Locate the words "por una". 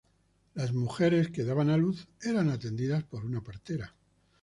3.03-3.39